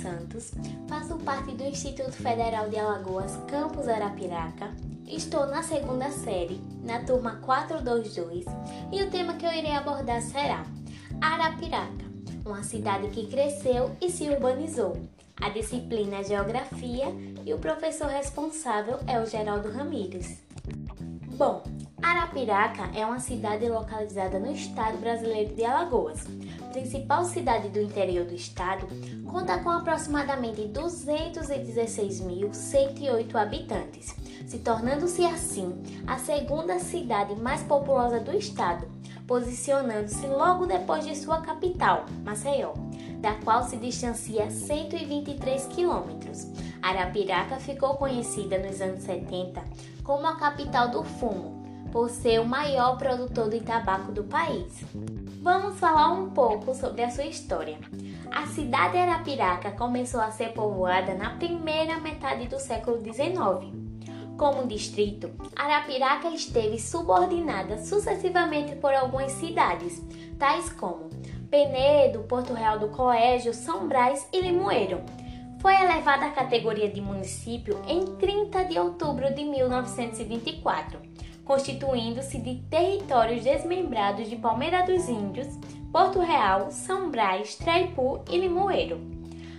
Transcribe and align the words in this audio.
Santos, 0.00 0.52
faço 0.88 1.16
parte 1.18 1.52
do 1.52 1.64
Instituto 1.64 2.12
Federal 2.12 2.68
de 2.70 2.78
Alagoas, 2.78 3.36
Campus 3.46 3.86
Arapiraca. 3.86 4.70
Estou 5.06 5.46
na 5.46 5.62
segunda 5.62 6.10
série, 6.10 6.60
na 6.82 7.04
turma 7.04 7.36
422, 7.36 8.46
e 8.90 9.02
o 9.02 9.10
tema 9.10 9.34
que 9.34 9.44
eu 9.44 9.52
irei 9.52 9.72
abordar 9.72 10.22
será 10.22 10.64
Arapiraca, 11.20 12.04
uma 12.44 12.62
cidade 12.62 13.08
que 13.08 13.26
cresceu 13.26 13.94
e 14.00 14.10
se 14.10 14.28
urbanizou. 14.30 14.96
A 15.36 15.50
disciplina 15.50 16.16
é 16.16 16.24
Geografia 16.24 17.06
e 17.44 17.52
o 17.52 17.58
professor 17.58 18.08
responsável 18.08 18.98
é 19.06 19.20
o 19.20 19.26
Geraldo 19.26 19.70
Ramírez. 19.70 20.42
Bom, 21.36 21.62
Arapiraca 22.02 22.90
é 22.94 23.04
uma 23.04 23.18
cidade 23.18 23.68
localizada 23.68 24.38
no 24.38 24.52
estado 24.52 24.96
brasileiro 24.98 25.52
de 25.54 25.64
Alagoas. 25.64 26.24
Principal 26.72 27.24
cidade 27.24 27.68
do 27.68 27.80
interior 27.80 28.24
do 28.24 28.34
estado, 28.34 28.86
conta 29.26 29.58
com 29.58 29.70
aproximadamente 29.70 30.62
216.108 30.68 33.34
habitantes, 33.34 34.14
se 34.46 34.60
tornando-se 34.60 35.26
assim 35.26 35.82
a 36.06 36.16
segunda 36.18 36.78
cidade 36.78 37.34
mais 37.34 37.64
populosa 37.64 38.20
do 38.20 38.36
estado, 38.36 38.86
posicionando-se 39.26 40.24
logo 40.26 40.66
depois 40.66 41.04
de 41.04 41.16
sua 41.16 41.40
capital, 41.42 42.06
Maceió, 42.24 42.72
da 43.20 43.34
qual 43.34 43.64
se 43.64 43.76
distancia 43.76 44.48
123 44.50 45.66
quilômetros. 45.66 46.46
Arapiraca 46.80 47.56
ficou 47.56 47.96
conhecida 47.96 48.58
nos 48.58 48.80
anos 48.80 49.02
70 49.02 49.62
como 50.02 50.26
a 50.26 50.36
capital 50.36 50.88
do 50.88 51.04
fumo, 51.04 51.59
por 51.90 52.08
ser 52.08 52.40
o 52.40 52.44
maior 52.44 52.96
produtor 52.96 53.48
de 53.48 53.60
tabaco 53.60 54.12
do 54.12 54.24
país. 54.24 54.84
Vamos 55.42 55.78
falar 55.78 56.12
um 56.12 56.30
pouco 56.30 56.74
sobre 56.74 57.02
a 57.02 57.10
sua 57.10 57.24
história. 57.24 57.78
A 58.30 58.46
cidade 58.46 58.92
de 58.92 58.98
Arapiraca 58.98 59.72
começou 59.72 60.20
a 60.20 60.30
ser 60.30 60.52
povoada 60.52 61.14
na 61.14 61.30
primeira 61.30 61.98
metade 61.98 62.46
do 62.46 62.58
século 62.58 63.00
XIX. 63.02 63.74
Como 64.36 64.66
distrito, 64.66 65.30
Arapiraca 65.54 66.28
esteve 66.30 66.78
subordinada 66.78 67.78
sucessivamente 67.78 68.76
por 68.76 68.94
algumas 68.94 69.32
cidades, 69.32 70.02
tais 70.38 70.72
como 70.72 71.10
Penedo, 71.50 72.20
Porto 72.20 72.54
Real 72.54 72.78
do 72.78 72.88
Colégio, 72.88 73.52
São 73.52 73.88
Brás 73.88 74.26
e 74.32 74.40
Limoeiro, 74.40 75.00
foi 75.60 75.74
elevada 75.74 76.24
à 76.24 76.30
categoria 76.30 76.88
de 76.88 77.02
município 77.02 77.78
em 77.86 78.02
30 78.16 78.64
de 78.64 78.78
outubro 78.78 79.32
de 79.34 79.44
1924, 79.44 80.98
constituindo-se 81.50 82.38
de 82.38 82.62
territórios 82.70 83.42
desmembrados 83.42 84.30
de 84.30 84.36
Palmeira 84.36 84.86
dos 84.86 85.08
Índios, 85.08 85.48
Porto 85.90 86.20
Real, 86.20 86.70
São 86.70 87.10
Brás, 87.10 87.56
Traipu 87.56 88.22
e 88.30 88.38
Limoeiro. 88.38 89.00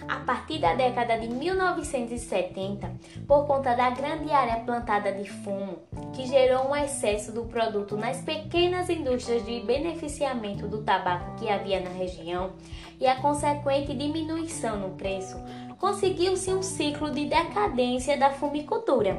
A 0.08 0.22
partir 0.22 0.60
da 0.60 0.74
década 0.74 1.20
de 1.20 1.28
1970, 1.28 2.90
por 3.28 3.46
conta 3.46 3.76
da 3.76 3.90
grande 3.90 4.32
área 4.32 4.64
plantada 4.64 5.12
de 5.12 5.30
fumo, 5.30 5.80
que 6.14 6.26
gerou 6.26 6.70
um 6.70 6.76
excesso 6.78 7.34
do 7.34 7.44
produto 7.44 7.98
nas 7.98 8.22
pequenas 8.22 8.90
indústrias 8.90 9.46
de 9.46 9.60
beneficiamento 9.60 10.70
do 10.70 10.84
tabaco 10.84 11.36
que 11.36 11.50
havia 11.50 11.82
na 11.82 11.90
região 11.90 12.54
e 13.02 13.06
a 13.06 13.18
consequente 13.18 13.94
diminuição 13.94 14.80
no 14.80 14.92
preço, 14.92 15.36
conseguiu-se 15.78 16.54
um 16.54 16.62
ciclo 16.62 17.12
de 17.12 17.26
decadência 17.26 18.16
da 18.16 18.30
fumicultura. 18.30 19.18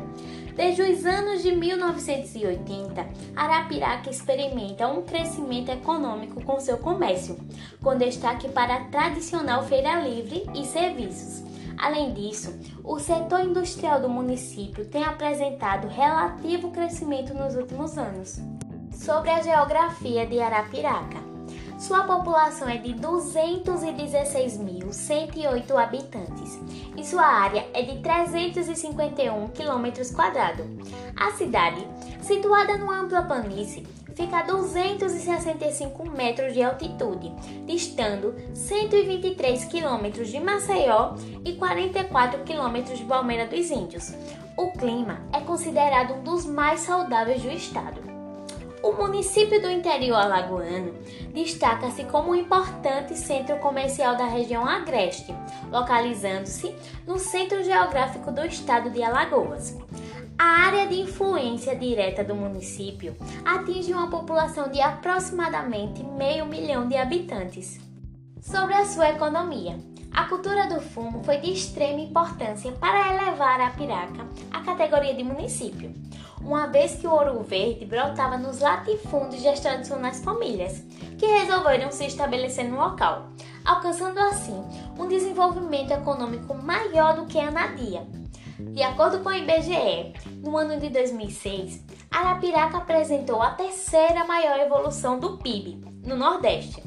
Desde 0.55 0.83
os 0.83 1.07
anos 1.07 1.43
de 1.43 1.55
1980, 1.57 3.07
Arapiraca 3.35 4.11
experimenta 4.11 4.87
um 4.87 5.03
crescimento 5.03 5.71
econômico 5.71 6.45
com 6.45 6.61
seu 6.61 6.77
comércio, 6.77 7.39
com 7.83 7.97
destaque 7.97 8.49
para 8.49 8.75
a 8.75 8.85
tradicional 8.85 9.65
feira 9.65 10.01
livre 10.01 10.45
e 10.55 10.67
serviços. 10.67 11.43
Além 11.79 12.13
disso, 12.13 12.55
o 12.85 12.99
setor 12.99 13.41
industrial 13.41 14.01
do 14.01 14.11
município 14.11 14.85
tem 14.85 15.03
apresentado 15.05 15.89
relativo 15.89 16.71
crescimento 16.71 17.33
nos 17.33 17.57
últimos 17.57 17.97
anos. 17.97 18.39
Sobre 18.93 19.31
a 19.31 19.43
geografia 19.43 20.27
de 20.27 20.39
Arapiraca. 20.39 21.19
Sua 21.79 22.05
população 22.05 22.69
é 22.69 22.77
de 22.77 22.93
216.108 24.93 25.83
habitantes 25.83 26.61
e 26.97 27.05
sua 27.05 27.25
área 27.25 27.67
é 27.73 27.83
de 27.83 27.99
351 28.01 29.49
km. 29.49 29.87
A 31.17 31.31
cidade, 31.33 31.87
situada 32.21 32.77
numa 32.77 33.01
ampla 33.01 33.23
planície, 33.23 33.87
fica 34.15 34.39
a 34.39 34.43
265 34.43 36.11
metros 36.11 36.53
de 36.53 36.63
altitude, 36.63 37.33
distando 37.67 38.35
123 38.55 39.65
quilômetros 39.65 40.29
de 40.29 40.39
Maceió 40.39 41.15
e 41.45 41.55
44 41.55 42.43
quilômetros 42.45 42.99
de 42.99 43.05
Palmeira 43.05 43.47
dos 43.47 43.71
Índios. 43.71 44.15
O 44.57 44.71
clima 44.73 45.21
é 45.33 45.41
considerado 45.41 46.15
um 46.15 46.23
dos 46.23 46.45
mais 46.45 46.81
saudáveis 46.81 47.43
do 47.43 47.51
estado. 47.51 48.12
O 48.83 48.91
município 48.91 49.63
do 49.63 49.71
interior 49.71 50.17
alagoano 50.17 50.93
destaca-se 51.33 52.03
como 52.03 52.33
um 52.33 52.35
importante 52.35 53.17
centro 53.17 53.57
comercial 53.59 54.17
da 54.17 54.27
região 54.27 54.67
agreste, 54.67 55.33
localizando-se 55.71 56.75
no 57.07 57.17
centro 57.17 57.63
geográfico 57.63 58.33
do 58.33 58.45
estado 58.45 58.91
de 58.91 59.01
Alagoas. 59.01 59.79
A 60.37 60.67
área 60.67 60.89
de 60.89 61.01
influência 61.01 61.77
direta 61.77 62.25
do 62.25 62.35
município 62.35 63.15
atinge 63.45 63.93
uma 63.93 64.11
população 64.11 64.69
de 64.69 64.81
aproximadamente 64.81 66.03
meio 66.03 66.45
milhão 66.45 66.89
de 66.89 66.97
habitantes. 66.97 67.79
Sobre 68.41 68.75
a 68.75 68.85
sua 68.85 69.11
economia, 69.11 69.79
a 70.11 70.25
cultura 70.25 70.67
do 70.67 70.81
fumo 70.81 71.23
foi 71.23 71.37
de 71.37 71.53
extrema 71.53 72.01
importância 72.01 72.73
para 72.73 73.15
elevar 73.15 73.61
a 73.61 73.71
Piraca 73.71 74.27
à 74.51 74.61
categoria 74.61 75.15
de 75.15 75.23
município 75.23 75.95
uma 76.45 76.67
vez 76.67 76.97
que 76.97 77.07
o 77.07 77.13
ouro 77.13 77.43
verde 77.43 77.85
brotava 77.85 78.37
nos 78.37 78.61
latifúndios 78.61 79.43
das 79.43 79.61
tradicionais 79.61 80.23
famílias, 80.23 80.83
que 81.19 81.27
resolveram 81.27 81.91
se 81.91 82.07
estabelecer 82.07 82.69
no 82.69 82.77
local, 82.77 83.29
alcançando 83.65 84.19
assim 84.19 84.63
um 84.99 85.07
desenvolvimento 85.07 85.93
econômico 85.93 86.55
maior 86.55 87.17
do 87.17 87.27
que 87.27 87.39
a 87.39 87.51
Nadia. 87.51 88.07
De 88.59 88.83
acordo 88.83 89.21
com 89.21 89.29
a 89.29 89.39
IBGE, 89.39 90.13
no 90.43 90.57
ano 90.57 90.79
de 90.79 90.89
2006, 90.89 91.85
Arapiraca 92.11 92.79
apresentou 92.79 93.43
a 93.43 93.51
terceira 93.51 94.25
maior 94.25 94.59
evolução 94.61 95.19
do 95.19 95.39
PIB 95.39 95.85
no 96.05 96.17
Nordeste. 96.17 96.83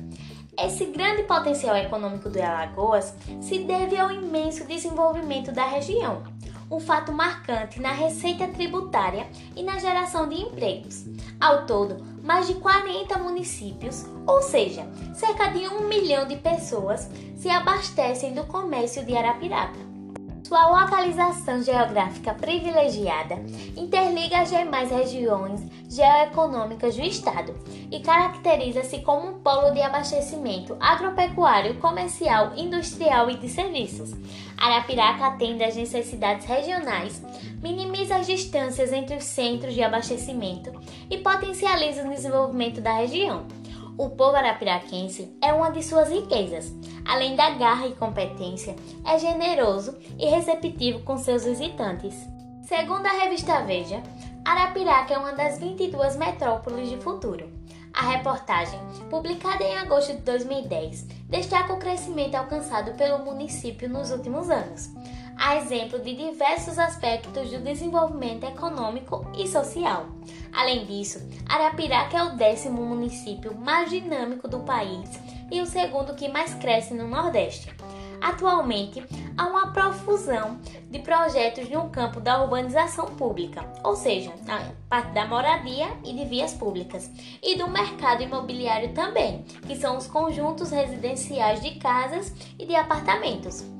Esse 0.57 0.85
grande 0.85 1.23
potencial 1.23 1.75
econômico 1.75 2.29
de 2.29 2.41
Alagoas 2.41 3.13
se 3.41 3.59
deve 3.59 3.97
ao 3.97 4.09
imenso 4.09 4.65
desenvolvimento 4.65 5.51
da 5.51 5.65
região, 5.65 6.23
um 6.69 6.79
fato 6.79 7.11
marcante 7.11 7.79
na 7.79 7.91
receita 7.91 8.47
tributária 8.47 9.27
e 9.55 9.63
na 9.63 9.77
geração 9.77 10.27
de 10.27 10.35
empregos. 10.35 11.05
Ao 11.39 11.65
todo, 11.65 12.03
mais 12.23 12.47
de 12.47 12.55
40 12.55 13.17
municípios, 13.19 14.05
ou 14.25 14.41
seja, 14.41 14.87
cerca 15.13 15.47
de 15.47 15.67
um 15.67 15.87
milhão 15.87 16.27
de 16.27 16.37
pessoas, 16.37 17.09
se 17.35 17.49
abastecem 17.49 18.33
do 18.33 18.45
comércio 18.45 19.05
de 19.05 19.15
Arapiraca. 19.15 19.94
Sua 20.45 20.67
localização 20.67 21.63
geográfica 21.63 22.31
privilegiada 22.35 23.33
interliga 23.75 24.41
as 24.41 24.51
demais 24.51 24.91
regiões 24.91 25.59
geoeconômicas 25.89 26.95
do 26.95 27.01
estado 27.01 27.55
e 27.89 27.99
caracteriza-se 27.99 28.99
como 28.99 29.27
um 29.27 29.39
polo 29.39 29.71
de 29.71 29.81
abastecimento 29.81 30.77
agropecuário, 30.79 31.79
comercial, 31.79 32.53
industrial 32.55 33.27
e 33.31 33.37
de 33.37 33.49
serviços. 33.49 34.11
Arapiraca 34.55 35.25
atende 35.25 35.63
às 35.63 35.75
necessidades 35.75 36.45
regionais, 36.45 37.23
minimiza 37.59 38.17
as 38.17 38.27
distâncias 38.27 38.93
entre 38.93 39.15
os 39.15 39.23
centros 39.23 39.73
de 39.73 39.81
abastecimento 39.81 40.71
e 41.09 41.17
potencializa 41.17 42.03
o 42.03 42.09
desenvolvimento 42.09 42.79
da 42.81 42.93
região. 42.93 43.47
O 43.97 44.09
povo 44.09 44.35
arapiraquense 44.35 45.37
é 45.41 45.53
uma 45.53 45.71
de 45.71 45.81
suas 45.81 46.09
riquezas. 46.09 46.73
Além 47.05 47.35
da 47.35 47.51
garra 47.51 47.87
e 47.87 47.95
competência, 47.95 48.75
é 49.05 49.17
generoso 49.17 49.97
e 50.19 50.25
receptivo 50.25 50.99
com 50.99 51.17
seus 51.17 51.45
visitantes. 51.45 52.13
Segundo 52.63 53.05
a 53.05 53.11
revista 53.11 53.61
Veja, 53.61 54.03
Arapiraca 54.43 55.13
é 55.13 55.17
uma 55.17 55.31
das 55.31 55.59
22 55.59 56.17
metrópoles 56.17 56.89
de 56.89 56.97
futuro. 56.97 57.49
A 57.93 58.09
reportagem, 58.09 58.79
publicada 59.09 59.63
em 59.63 59.77
agosto 59.77 60.13
de 60.13 60.21
2010, 60.23 61.03
destaca 61.29 61.73
o 61.73 61.79
crescimento 61.79 62.35
alcançado 62.35 62.91
pelo 62.95 63.23
município 63.23 63.89
nos 63.89 64.11
últimos 64.11 64.49
anos, 64.49 64.91
a 65.37 65.57
exemplo 65.57 65.99
de 65.99 66.15
diversos 66.15 66.79
aspectos 66.79 67.49
do 67.51 67.59
desenvolvimento 67.59 68.45
econômico 68.45 69.25
e 69.37 69.47
social. 69.47 70.07
Além 70.53 70.85
disso, 70.85 71.19
Arapiraca 71.47 72.17
é 72.17 72.23
o 72.23 72.35
décimo 72.35 72.81
município 72.85 73.55
mais 73.55 73.89
dinâmico 73.89 74.47
do 74.47 74.59
país 74.59 75.09
e 75.51 75.61
o 75.61 75.65
segundo 75.65 76.15
que 76.15 76.29
mais 76.29 76.53
cresce 76.55 76.93
no 76.93 77.07
Nordeste. 77.07 77.73
Atualmente, 78.21 79.03
há 79.37 79.45
uma 79.45 79.71
profusão 79.71 80.57
de 80.89 80.99
projetos 80.99 81.69
no 81.69 81.89
campo 81.89 82.19
da 82.19 82.41
urbanização 82.41 83.05
pública, 83.05 83.63
ou 83.83 83.95
seja, 83.95 84.33
na 84.45 84.71
parte 84.89 85.11
da 85.11 85.27
moradia 85.27 85.89
e 86.03 86.13
de 86.13 86.25
vias 86.25 86.53
públicas, 86.53 87.11
e 87.43 87.55
do 87.55 87.69
mercado 87.69 88.23
imobiliário 88.23 88.93
também, 88.93 89.43
que 89.67 89.75
são 89.75 89.97
os 89.97 90.07
conjuntos 90.07 90.71
residenciais 90.71 91.61
de 91.61 91.75
casas 91.75 92.33
e 92.57 92.65
de 92.65 92.75
apartamentos. 92.75 93.74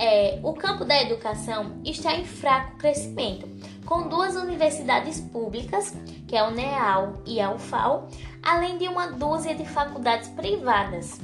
É, 0.00 0.40
o 0.42 0.54
campo 0.54 0.82
da 0.82 1.02
educação 1.02 1.78
está 1.84 2.14
em 2.14 2.24
fraco 2.24 2.78
crescimento, 2.78 3.46
com 3.84 4.08
duas 4.08 4.34
universidades 4.34 5.20
públicas, 5.20 5.94
que 6.26 6.34
é 6.34 6.38
a 6.38 6.48
UNEAL 6.48 7.22
e 7.26 7.38
a 7.38 7.52
UFAL, 7.52 8.08
além 8.42 8.78
de 8.78 8.88
uma 8.88 9.08
dúzia 9.08 9.54
de 9.54 9.66
faculdades 9.66 10.30
privadas. 10.30 11.20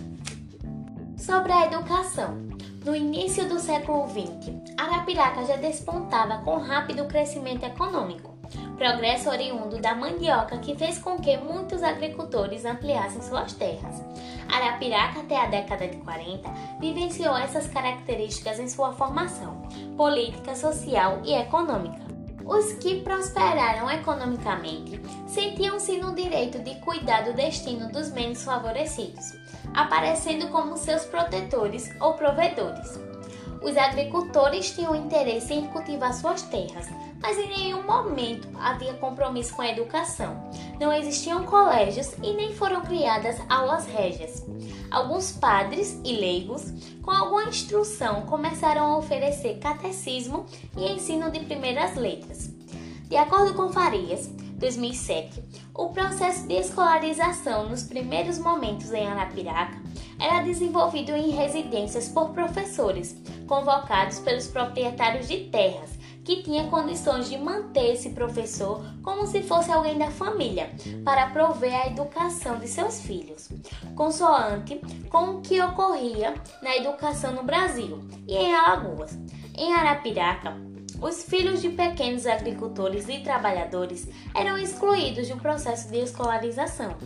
Sobre 1.17 1.53
a 1.53 1.65
educação. 1.65 2.45
No 2.85 2.95
início 2.95 3.49
do 3.49 3.59
século 3.59 4.07
XX, 4.09 4.53
Arapiraca 4.77 5.45
já 5.47 5.57
despontava 5.57 6.39
com 6.45 6.59
rápido 6.59 7.07
crescimento 7.07 7.65
econômico, 7.65 8.36
progresso 8.77 9.31
oriundo 9.31 9.79
da 9.81 9.95
mandioca 9.95 10.59
que 10.59 10.77
fez 10.77 10.99
com 10.99 11.17
que 11.17 11.37
muitos 11.37 11.83
agricultores 11.83 12.65
ampliassem 12.65 13.23
suas 13.23 13.53
terras. 13.53 14.03
Arapiraca, 14.49 15.21
até 15.21 15.37
a 15.37 15.47
década 15.47 15.89
de 15.89 15.97
40, 15.99 16.49
vivenciou 16.81 17.37
essas 17.37 17.67
características 17.69 18.59
em 18.59 18.69
sua 18.69 18.93
formação 18.93 19.63
política, 19.97 20.55
social 20.55 21.21
e 21.25 21.35
econômica. 21.35 22.07
Os 22.45 22.75
que 22.75 23.01
prosperaram 23.01 23.91
economicamente 23.91 25.01
sentiam-se 25.27 25.99
no 25.99 26.15
direito 26.15 26.61
de 26.61 26.77
cuidar 26.77 27.25
do 27.25 27.33
destino 27.33 27.91
dos 27.91 28.13
menos 28.13 28.45
favorecidos, 28.45 29.33
aparecendo 29.75 30.49
como 30.49 30.77
seus 30.77 31.05
protetores 31.05 31.91
ou 32.01 32.15
provedores. 32.15 33.06
Os 33.67 33.77
agricultores 33.77 34.71
tinham 34.71 34.95
interesse 34.95 35.53
em 35.53 35.67
cultivar 35.67 36.15
suas 36.15 36.41
terras, 36.43 36.87
mas 37.21 37.37
em 37.37 37.49
nenhum 37.49 37.83
momento 37.83 38.47
havia 38.61 38.95
compromisso 38.95 39.57
com 39.57 39.63
a 39.63 39.69
educação. 39.69 40.41
Não 40.79 40.93
existiam 40.93 41.45
colégios 41.45 42.13
e 42.23 42.33
nem 42.33 42.55
foram 42.55 42.83
criadas 42.83 43.37
aulas 43.49 43.85
régias. 43.87 44.47
Alguns 44.89 45.33
padres 45.33 46.01
e 46.05 46.13
leigos, 46.13 46.73
com 47.03 47.11
alguma 47.11 47.43
instrução, 47.43 48.23
começaram 48.27 48.83
a 48.83 48.99
oferecer 48.99 49.59
catecismo 49.59 50.47
e 50.77 50.93
ensino 50.93 51.29
de 51.29 51.41
primeiras 51.41 51.97
letras. 51.97 52.49
De 53.09 53.17
acordo 53.17 53.53
com 53.55 53.73
Farias, 53.73 54.29
2007, 54.59 55.43
o 55.75 55.89
processo 55.89 56.47
de 56.47 56.55
escolarização 56.55 57.69
nos 57.69 57.83
primeiros 57.83 58.39
momentos 58.39 58.93
em 58.93 59.07
Arapiraca 59.07 59.77
era 60.19 60.43
desenvolvido 60.43 61.11
em 61.13 61.31
residências 61.31 62.09
por 62.09 62.31
professores, 62.31 63.17
convocados 63.47 64.19
pelos 64.19 64.47
proprietários 64.49 65.29
de 65.29 65.45
terras, 65.45 65.97
que 66.25 66.43
tinha 66.43 66.69
condições 66.69 67.29
de 67.29 67.39
manter 67.39 67.93
esse 67.93 68.11
professor 68.11 68.85
como 69.03 69.27
se 69.27 69.43
fosse 69.43 69.71
alguém 69.71 69.97
da 69.97 70.11
família, 70.11 70.71
para 71.05 71.31
prover 71.31 71.73
a 71.73 71.87
educação 71.87 72.59
de 72.59 72.67
seus 72.67 73.01
filhos, 73.01 73.49
consoante 73.95 74.81
com 75.09 75.37
o 75.37 75.41
que 75.41 75.61
ocorria 75.61 76.35
na 76.61 76.77
educação 76.77 77.33
no 77.33 77.45
Brasil 77.45 78.05
e 78.27 78.35
em 78.35 78.55
Alagoas. 78.55 79.17
Em 79.57 79.73
Arapiraca, 79.73 80.55
os 81.01 81.23
filhos 81.23 81.63
de 81.63 81.69
pequenos 81.69 82.27
agricultores 82.27 83.09
e 83.09 83.21
trabalhadores 83.21 84.09
eram 84.35 84.59
excluídos 84.59 85.29
do 85.29 85.37
processo 85.37 85.89
de 85.91 85.99
escolarização. 85.99 86.97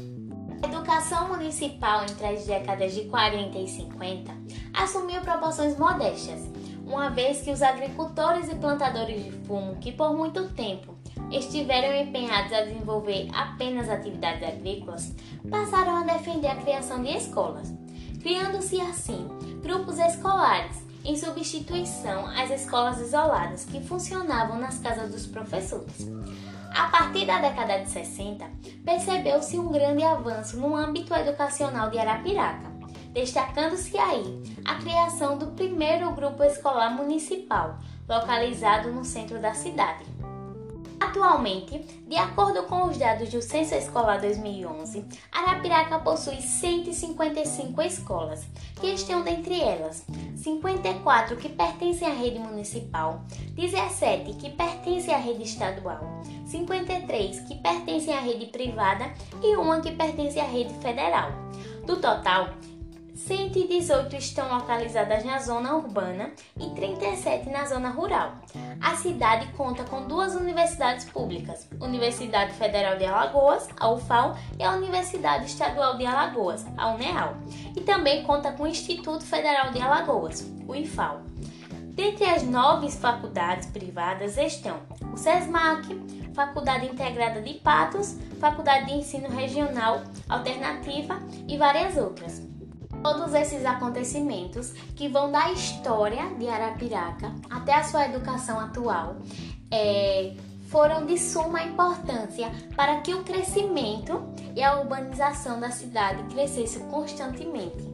A 0.62 0.66
educação 0.66 1.28
municipal 1.28 2.04
entre 2.04 2.26
as 2.26 2.46
décadas 2.46 2.94
de 2.94 3.04
40 3.04 3.58
e 3.58 3.69
50 3.69 4.39
assumiu 4.75 5.20
proporções 5.20 5.78
modestas, 5.78 6.40
uma 6.87 7.11
vez 7.11 7.40
que 7.43 7.50
os 7.50 7.62
agricultores 7.62 8.49
e 8.49 8.55
plantadores 8.56 9.25
de 9.25 9.31
fumo, 9.46 9.76
que 9.76 9.93
por 9.93 10.14
muito 10.14 10.49
tempo 10.50 10.94
estiveram 11.31 11.94
empenhados 11.94 12.52
a 12.52 12.62
desenvolver 12.62 13.28
apenas 13.32 13.88
atividades 13.88 14.43
agrícolas, 14.43 15.14
passaram 15.49 15.96
a 15.96 16.05
defender 16.05 16.49
a 16.49 16.56
criação 16.56 17.02
de 17.02 17.17
escolas, 17.17 17.72
criando-se 18.20 18.81
assim 18.81 19.28
grupos 19.62 19.99
escolares 19.99 20.90
em 21.05 21.16
substituição 21.16 22.26
às 22.26 22.50
escolas 22.50 23.00
isoladas 23.00 23.64
que 23.64 23.81
funcionavam 23.81 24.58
nas 24.58 24.78
casas 24.78 25.11
dos 25.11 25.26
professores. 25.26 26.08
A 26.75 26.87
partir 26.88 27.26
da 27.26 27.40
década 27.40 27.78
de 27.78 27.88
60, 27.90 28.49
percebeu-se 28.84 29.58
um 29.58 29.73
grande 29.73 30.05
avanço 30.05 30.56
no 30.58 30.76
âmbito 30.76 31.14
educacional 31.14 31.90
de 31.90 31.99
Arapiraca, 31.99 32.69
destacando-se 33.12 33.96
aí 33.98 34.42
a 34.64 34.76
criação 34.76 35.36
do 35.36 35.48
primeiro 35.48 36.10
grupo 36.12 36.42
escolar 36.42 36.90
municipal, 36.90 37.78
localizado 38.08 38.92
no 38.92 39.04
centro 39.04 39.40
da 39.40 39.54
cidade. 39.54 40.04
Atualmente, 41.00 41.78
de 42.06 42.16
acordo 42.16 42.64
com 42.64 42.84
os 42.84 42.98
dados 42.98 43.30
do 43.30 43.40
Censo 43.40 43.74
Escolar 43.74 44.20
2011, 44.20 45.02
Arapiraca 45.32 45.98
possui 45.98 46.42
155 46.42 47.80
escolas, 47.80 48.46
que 48.78 48.88
estão 48.88 49.22
dentre 49.22 49.60
elas 49.60 50.04
54 50.36 51.36
que 51.36 51.48
pertencem 51.48 52.06
à 52.06 52.12
rede 52.12 52.38
municipal, 52.38 53.24
17 53.54 54.34
que 54.34 54.50
pertencem 54.50 55.14
à 55.14 55.16
rede 55.16 55.44
estadual, 55.44 56.00
53 56.46 57.40
que 57.40 57.54
pertencem 57.56 58.14
à 58.14 58.20
rede 58.20 58.46
privada 58.46 59.10
e 59.42 59.56
uma 59.56 59.80
que 59.80 59.92
pertence 59.92 60.38
à 60.38 60.44
rede 60.44 60.74
federal. 60.74 61.32
Do 61.86 61.96
total, 61.96 62.50
118 63.26 64.17
estão 64.17 64.49
localizadas 64.49 65.25
na 65.25 65.38
zona 65.38 65.75
urbana 65.75 66.32
e 66.58 66.70
37 66.70 67.50
na 67.50 67.67
zona 67.67 67.90
rural. 67.90 68.34
A 68.81 68.96
cidade 68.96 69.46
conta 69.52 69.84
com 69.84 70.06
duas 70.06 70.34
universidades 70.34 71.05
públicas: 71.05 71.69
Universidade 71.81 72.52
Federal 72.55 72.96
de 72.96 73.05
Alagoas, 73.05 73.69
a 73.78 73.90
UFAL, 73.90 74.37
e 74.58 74.62
a 74.62 74.72
Universidade 74.72 75.46
Estadual 75.46 75.99
de 75.99 76.06
Alagoas, 76.06 76.64
a 76.76 76.88
UNEAL, 76.88 77.37
e 77.76 77.81
também 77.82 78.22
conta 78.22 78.52
com 78.52 78.62
o 78.62 78.69
Instituto 78.69 79.25
Federal 79.25 79.70
de 79.70 79.81
Alagoas, 79.81 80.50
o 80.66 80.75
IFAL. 80.75 81.20
Dentre 81.93 82.25
as 82.25 82.43
nove 82.43 82.90
faculdades 82.90 83.69
privadas 83.69 84.38
estão 84.38 84.78
o 85.12 85.16
SESMAC, 85.16 86.32
Faculdade 86.34 86.87
Integrada 86.87 87.43
de 87.43 87.55
Patos, 87.55 88.16
Faculdade 88.40 88.87
de 88.87 88.93
Ensino 88.93 89.28
Regional 89.28 90.00
Alternativa 90.28 91.20
e 91.46 91.58
várias 91.58 91.96
outras. 91.99 92.50
Todos 93.02 93.32
esses 93.35 93.64
acontecimentos 93.64 94.73
que 94.94 95.08
vão 95.08 95.31
da 95.32 95.50
história 95.52 96.35
de 96.38 96.49
Arapiraca 96.49 97.35
até 97.49 97.75
a 97.75 97.82
sua 97.82 98.06
educação 98.06 98.61
atual 98.61 99.17
é, 99.70 100.35
foram 100.69 101.06
de 101.06 101.19
suma 101.19 101.62
importância 101.62 102.50
para 102.76 103.00
que 103.00 103.14
o 103.14 103.25
crescimento 103.25 104.23
e 104.55 104.62
a 104.62 104.81
urbanização 104.81 105.58
da 105.58 105.70
cidade 105.70 106.23
crescesse 106.32 106.80
constantemente. 106.90 107.90